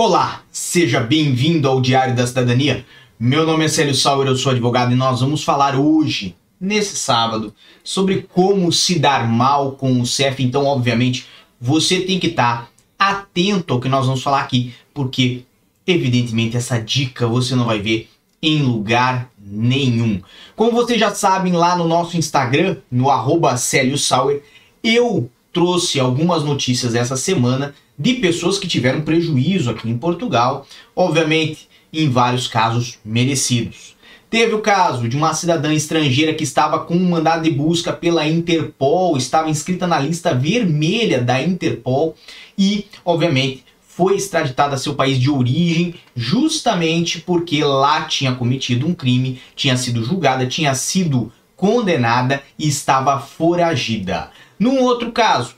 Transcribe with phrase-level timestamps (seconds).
[0.00, 2.86] Olá, seja bem-vindo ao Diário da Cidadania.
[3.18, 7.52] Meu nome é Célio Sauer, eu sou advogado e nós vamos falar hoje, nesse sábado,
[7.82, 10.40] sobre como se dar mal com o CEF.
[10.40, 11.26] Então, obviamente,
[11.60, 15.42] você tem que estar atento ao que nós vamos falar aqui, porque,
[15.84, 18.08] evidentemente, essa dica você não vai ver
[18.40, 20.22] em lugar nenhum.
[20.54, 24.44] Como vocês já sabem, lá no nosso Instagram, no arroba Célio Sauer,
[24.80, 31.68] eu trouxe algumas notícias essa semana de pessoas que tiveram prejuízo aqui em Portugal, obviamente
[31.92, 33.96] em vários casos merecidos.
[34.30, 38.28] Teve o caso de uma cidadã estrangeira que estava com um mandado de busca pela
[38.28, 42.14] Interpol, estava inscrita na lista vermelha da Interpol
[42.56, 48.92] e, obviamente, foi extraditada a seu país de origem justamente porque lá tinha cometido um
[48.92, 54.30] crime, tinha sido julgada, tinha sido condenada e estava foragida.
[54.58, 55.54] Num outro caso,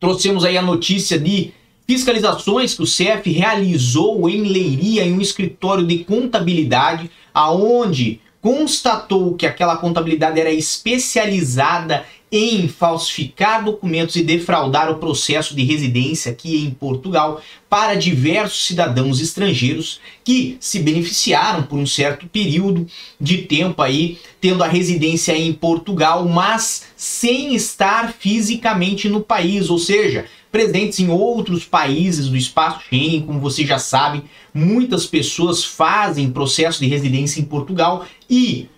[0.00, 1.52] trouxemos aí a notícia de
[1.86, 9.46] fiscalizações que o CEF realizou em Leiria, em um escritório de contabilidade, aonde constatou que
[9.46, 16.70] aquela contabilidade era especializada em falsificar documentos e defraudar o processo de residência aqui em
[16.70, 22.86] Portugal para diversos cidadãos estrangeiros que se beneficiaram por um certo período
[23.20, 29.78] de tempo aí tendo a residência em Portugal, mas sem estar fisicamente no país, ou
[29.78, 36.30] seja, presentes em outros países do espaço Schengen, como vocês já sabem, muitas pessoas fazem
[36.30, 38.68] processo de residência em Portugal e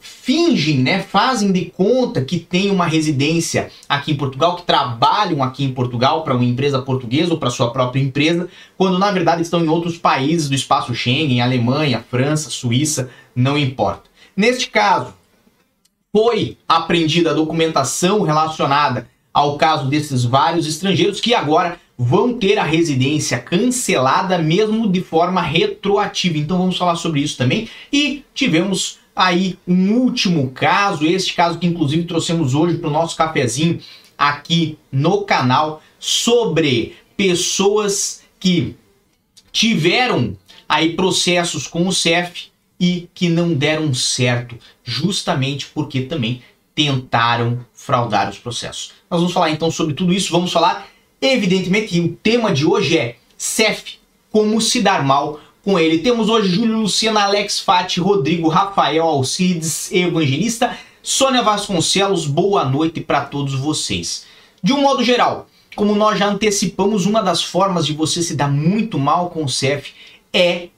[0.00, 5.64] fingem, né, fazem de conta que tem uma residência aqui em Portugal, que trabalham aqui
[5.64, 9.62] em Portugal para uma empresa portuguesa ou para sua própria empresa, quando na verdade estão
[9.62, 14.04] em outros países do espaço Schengen, Alemanha, França, Suíça, não importa.
[14.36, 15.12] Neste caso,
[16.12, 22.64] foi apreendida a documentação relacionada ao caso desses vários estrangeiros que agora vão ter a
[22.64, 26.38] residência cancelada mesmo de forma retroativa.
[26.38, 27.68] Então vamos falar sobre isso também.
[27.92, 33.16] E tivemos aí um último caso, este caso que inclusive trouxemos hoje para o nosso
[33.16, 33.80] cafezinho
[34.16, 38.76] aqui no canal, sobre pessoas que
[39.52, 40.36] tiveram
[40.68, 42.48] aí processos com o CEF
[42.78, 46.42] e que não deram certo, justamente porque também
[46.74, 48.92] tentaram fraudar os processos.
[49.10, 50.88] Nós vamos falar então sobre tudo isso, vamos falar
[51.20, 53.98] evidentemente, e o tema de hoje é CEF,
[54.30, 55.98] como se dar mal com ele.
[55.98, 63.22] Temos hoje Júlio Luciana, Alex Fati, Rodrigo, Rafael Alcides, Evangelista, Sônia Vasconcelos, boa noite para
[63.22, 64.24] todos vocês.
[64.62, 68.50] De um modo geral, como nós já antecipamos, uma das formas de você se dar
[68.50, 69.92] muito mal com o CEF
[70.32, 70.68] é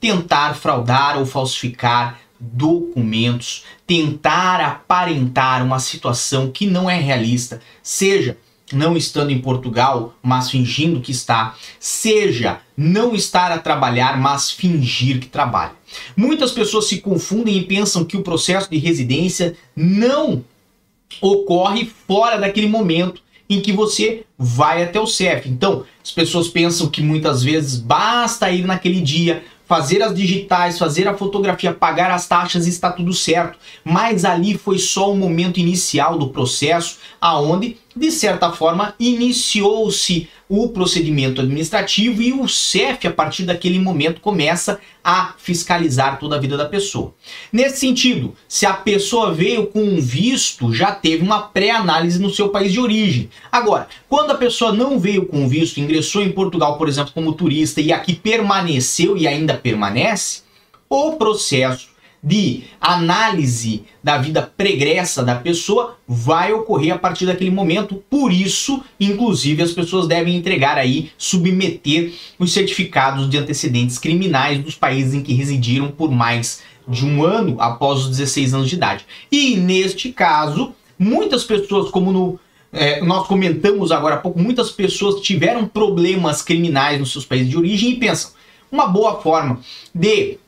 [0.00, 8.36] tentar fraudar ou falsificar documentos, tentar aparentar uma situação que não é realista, seja
[8.72, 15.20] não estando em Portugal, mas fingindo que está, seja não estar a trabalhar, mas fingir
[15.20, 15.72] que trabalha.
[16.16, 20.44] Muitas pessoas se confundem e pensam que o processo de residência não
[21.20, 25.48] ocorre fora daquele momento em que você vai até o CEF.
[25.48, 31.08] Então, as pessoas pensam que muitas vezes basta ir naquele dia, fazer as digitais, fazer
[31.08, 33.58] a fotografia, pagar as taxas e está tudo certo.
[33.84, 40.68] Mas ali foi só o momento inicial do processo, aonde de certa forma iniciou-se o
[40.68, 46.56] procedimento administrativo e o CEF a partir daquele momento começa a fiscalizar toda a vida
[46.56, 47.12] da pessoa.
[47.52, 52.48] Nesse sentido, se a pessoa veio com um visto, já teve uma pré-análise no seu
[52.48, 53.28] país de origem.
[53.52, 57.80] Agora, quando a pessoa não veio com visto, ingressou em Portugal, por exemplo, como turista
[57.80, 60.42] e aqui permaneceu e ainda permanece,
[60.88, 61.88] o processo
[62.22, 68.02] de análise da vida pregressa da pessoa vai ocorrer a partir daquele momento.
[68.10, 74.74] Por isso, inclusive, as pessoas devem entregar aí, submeter os certificados de antecedentes criminais dos
[74.74, 79.04] países em que residiram por mais de um ano após os 16 anos de idade.
[79.30, 82.40] E neste caso, muitas pessoas, como no
[82.72, 87.56] é, nós comentamos agora há pouco, muitas pessoas tiveram problemas criminais nos seus países de
[87.56, 88.32] origem e pensam,
[88.70, 89.60] uma boa forma
[89.94, 90.38] de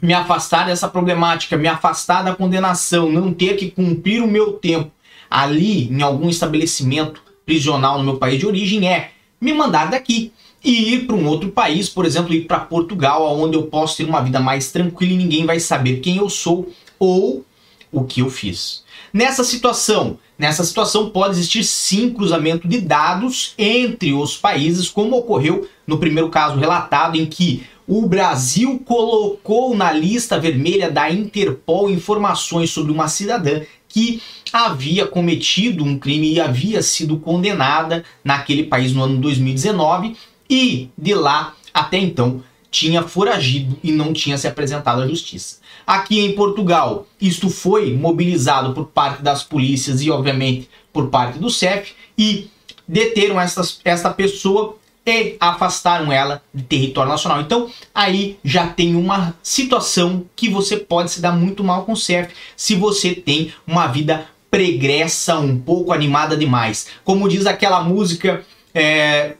[0.00, 4.90] me afastar dessa problemática, me afastar da condenação, não ter que cumprir o meu tempo
[5.30, 9.10] ali em algum estabelecimento prisional no meu país de origem é
[9.40, 10.32] me mandar daqui
[10.62, 14.04] e ir para um outro país, por exemplo, ir para Portugal, onde eu posso ter
[14.04, 17.44] uma vida mais tranquila e ninguém vai saber quem eu sou ou
[17.90, 18.84] o que eu fiz.
[19.12, 25.68] Nessa situação, nessa situação pode existir sim cruzamento de dados entre os países, como ocorreu
[25.86, 32.70] no primeiro caso relatado em que o Brasil colocou na lista vermelha da Interpol informações
[32.70, 34.22] sobre uma cidadã que
[34.52, 40.16] havia cometido um crime e havia sido condenada naquele país no ano 2019
[40.48, 45.56] e de lá até então tinha foragido e não tinha se apresentado à justiça.
[45.84, 51.50] Aqui em Portugal, isto foi mobilizado por parte das polícias e, obviamente, por parte do
[51.50, 52.48] CEF e
[52.86, 57.40] deteram essas, essa pessoa e afastaram ela de território nacional.
[57.40, 61.96] Então, aí já tem uma situação que você pode se dar muito mal com o
[61.96, 66.88] CEF se você tem uma vida pregressa, um pouco animada demais.
[67.04, 68.44] Como diz aquela música,
[68.74, 69.34] é,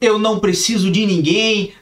[0.00, 1.72] eu não preciso de ninguém.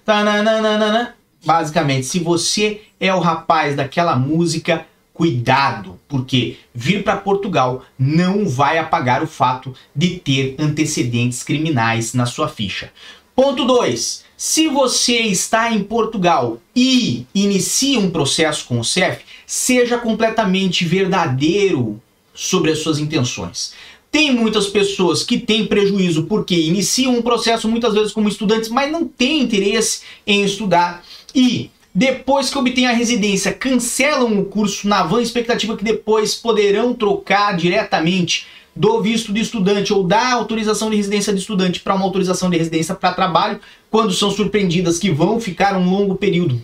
[1.44, 4.87] Basicamente, se você é o rapaz daquela música,
[5.19, 12.25] cuidado, porque vir para Portugal não vai apagar o fato de ter antecedentes criminais na
[12.25, 12.93] sua ficha.
[13.35, 14.25] Ponto 2.
[14.37, 22.00] Se você está em Portugal e inicia um processo com o CEF, seja completamente verdadeiro
[22.32, 23.75] sobre as suas intenções.
[24.12, 28.93] Tem muitas pessoas que têm prejuízo porque iniciam um processo muitas vezes como estudantes, mas
[28.93, 31.05] não têm interesse em estudar
[31.35, 36.95] e depois que obtêm a residência, cancelam o curso na vã expectativa que depois poderão
[36.95, 42.05] trocar diretamente do visto de estudante ou da autorização de residência de estudante para uma
[42.05, 43.59] autorização de residência para trabalho,
[43.91, 46.62] quando são surpreendidas que vão ficar um longo período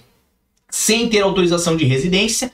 [0.70, 2.52] sem ter autorização de residência.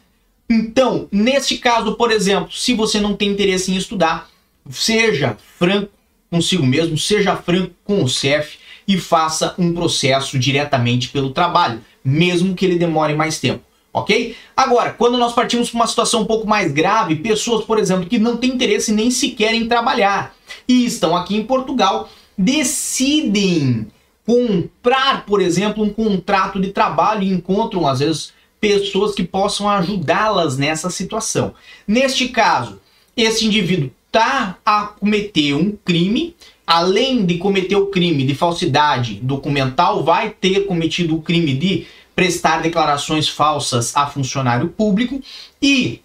[0.49, 4.31] Então, neste caso, por exemplo, se você não tem interesse em estudar,
[4.71, 5.91] seja franco
[6.31, 12.55] consigo mesmo, seja franco com o CEF e faça um processo diretamente pelo trabalho, mesmo
[12.55, 13.63] que ele demore mais tempo.
[13.93, 14.37] Ok?
[14.57, 18.19] Agora, quando nós partimos para uma situação um pouco mais grave, pessoas, por exemplo, que
[18.19, 20.35] não têm interesse nem sequer em trabalhar
[20.69, 22.09] e estão aqui em Portugal,
[22.39, 23.89] decidem
[24.25, 30.57] comprar, por exemplo, um contrato de trabalho e encontram, às vezes, pessoas que possam ajudá-las
[30.57, 31.53] nessa situação.
[31.87, 32.81] Neste caso,
[33.17, 36.37] esse indivíduo está a cometer um crime,
[36.71, 41.85] além de cometer o crime de falsidade documental, vai ter cometido o crime de
[42.15, 45.21] prestar declarações falsas a funcionário público
[45.61, 46.01] e,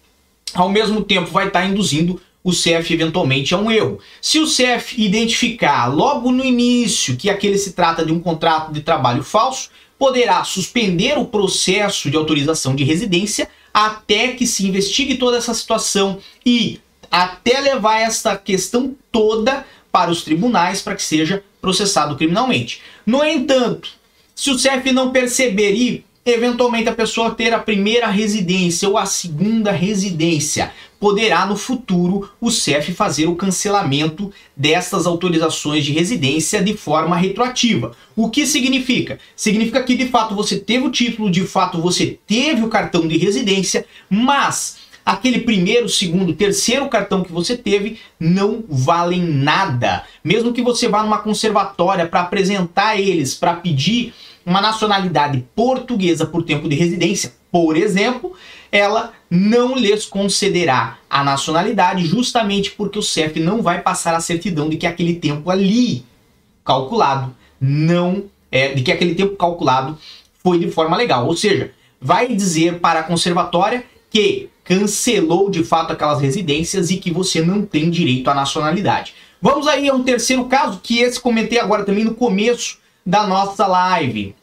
[0.55, 3.99] ao mesmo tempo, vai estar induzindo o CEF eventualmente a um erro.
[4.19, 8.81] Se o CEF identificar logo no início que aquele se trata de um contrato de
[8.81, 9.69] trabalho falso,
[9.99, 16.17] poderá suspender o processo de autorização de residência até que se investigue toda essa situação
[16.43, 16.79] e
[17.11, 19.63] até levar essa questão toda
[19.95, 22.81] para os tribunais para que seja processado criminalmente.
[23.05, 23.91] No entanto,
[24.35, 29.05] se o CEF não perceber e eventualmente a pessoa ter a primeira residência ou a
[29.05, 36.75] segunda residência, poderá no futuro o CEF fazer o cancelamento dessas autorizações de residência de
[36.75, 37.93] forma retroativa.
[38.17, 39.17] O que significa?
[39.33, 43.17] Significa que de fato você teve o título, de fato você teve o cartão de
[43.17, 44.75] residência, mas
[45.05, 50.03] aquele primeiro, segundo, terceiro cartão que você teve não valem nada.
[50.23, 54.13] Mesmo que você vá numa conservatória para apresentar eles, para pedir
[54.43, 58.33] uma nacionalidade portuguesa por tempo de residência, por exemplo,
[58.71, 64.67] ela não lhes concederá a nacionalidade justamente porque o CEF não vai passar a certidão
[64.67, 66.03] de que aquele tempo ali
[66.63, 69.97] calculado não é de que aquele tempo calculado
[70.43, 75.93] foi de forma legal, ou seja, vai dizer para a conservatória que cancelou de fato
[75.93, 79.13] aquelas residências e que você não tem direito à nacionalidade.
[79.41, 83.67] Vamos aí a um terceiro caso, que esse comentei agora também no começo da nossa
[83.67, 84.35] live.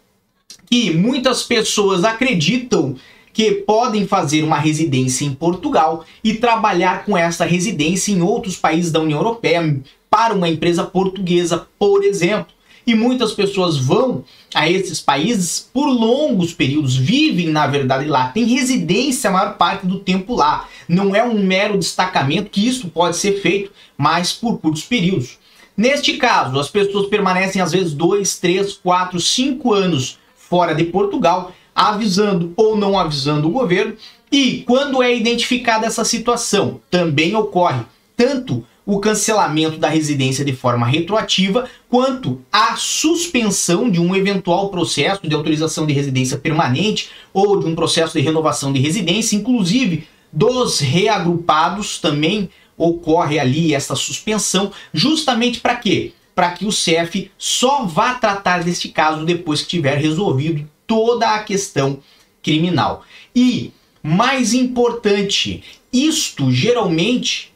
[0.71, 2.97] Que muitas pessoas acreditam
[3.33, 8.93] que podem fazer uma residência em Portugal e trabalhar com essa residência em outros países
[8.93, 12.53] da União Europeia para uma empresa portuguesa, por exemplo.
[12.87, 14.25] E muitas pessoas vão
[14.55, 19.87] a esses países por longos períodos, vivem na verdade lá, têm residência a maior parte
[19.87, 20.69] do tempo lá.
[20.89, 25.39] Não é um mero destacamento que isso pode ser feito, mas por curtos períodos.
[25.77, 31.53] Neste caso, as pessoas permanecem às vezes dois, três, quatro, cinco anos fora de Portugal,
[31.75, 33.95] avisando ou não avisando o governo.
[34.31, 37.83] E quando é identificada essa situação, também ocorre
[38.17, 45.27] tanto o cancelamento da residência de forma retroativa, quanto a suspensão de um eventual processo
[45.27, 50.81] de autorização de residência permanente ou de um processo de renovação de residência, inclusive dos
[50.81, 56.13] reagrupados também ocorre ali essa suspensão, justamente para quê?
[56.35, 61.43] Para que o CEF só vá tratar deste caso depois que tiver resolvido toda a
[61.43, 61.99] questão
[62.43, 63.05] criminal.
[63.37, 63.71] E,
[64.03, 65.63] mais importante,
[65.93, 67.52] isto geralmente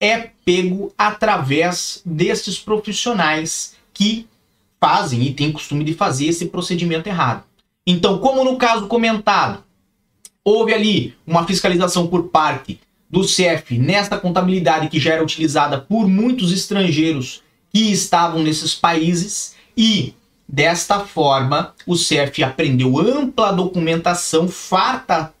[0.00, 4.26] é pego através destes profissionais que
[4.80, 7.44] fazem e têm costume de fazer esse procedimento errado.
[7.86, 9.62] Então, como no caso comentado,
[10.42, 12.80] houve ali uma fiscalização por parte
[13.10, 17.42] do CEF nesta contabilidade que já era utilizada por muitos estrangeiros
[17.72, 20.14] que estavam nesses países e
[20.52, 25.32] Desta forma, o CEF aprendeu ampla documentação, farta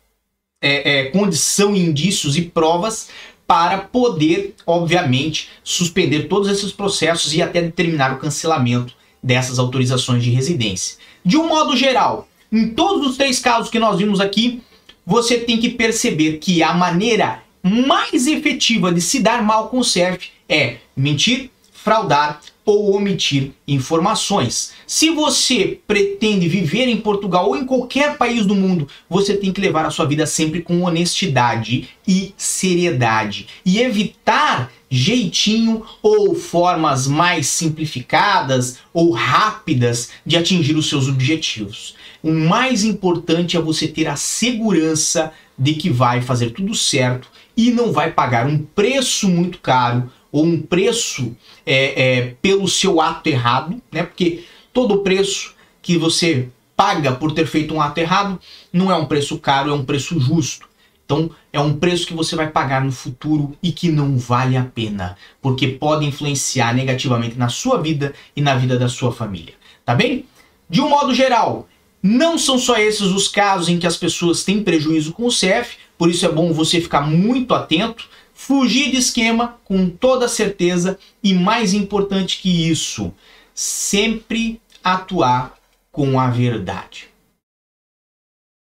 [0.62, 3.08] é, é, condição, indícios e provas
[3.50, 10.30] para poder, obviamente, suspender todos esses processos e até determinar o cancelamento dessas autorizações de
[10.30, 10.98] residência.
[11.24, 14.62] De um modo geral, em todos os três casos que nós vimos aqui,
[15.04, 19.84] você tem que perceber que a maneira mais efetiva de se dar mal com o
[19.84, 21.50] CEF é mentir,
[21.82, 24.72] fraudar ou omitir informações.
[24.86, 29.60] Se você pretende viver em Portugal ou em qualquer país do mundo, você tem que
[29.60, 37.46] levar a sua vida sempre com honestidade e seriedade e evitar jeitinho ou formas mais
[37.46, 41.94] simplificadas ou rápidas de atingir os seus objetivos.
[42.22, 47.70] O mais importante é você ter a segurança de que vai fazer tudo certo e
[47.70, 53.28] não vai pagar um preço muito caro ou um preço é, é, pelo seu ato
[53.28, 54.02] errado, né?
[54.02, 58.40] Porque todo preço que você paga por ter feito um ato errado
[58.72, 60.68] não é um preço caro, é um preço justo.
[61.04, 64.62] Então, é um preço que você vai pagar no futuro e que não vale a
[64.62, 69.54] pena, porque pode influenciar negativamente na sua vida e na vida da sua família.
[69.84, 70.24] Tá bem?
[70.68, 71.68] De um modo geral,
[72.00, 75.76] não são só esses os casos em que as pessoas têm prejuízo com o CF,
[75.98, 78.08] por isso é bom você ficar muito atento
[78.40, 83.12] fugir de esquema com toda certeza e mais importante que isso,
[83.54, 85.58] sempre atuar
[85.92, 87.10] com a verdade.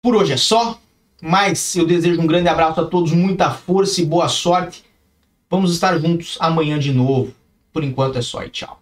[0.02, 0.80] Por hoje é só,
[1.22, 4.86] mas eu desejo um grande abraço a todos, muita força e boa sorte.
[5.50, 7.34] Vamos estar juntos amanhã de novo.
[7.74, 8.82] Por enquanto é só e tchau.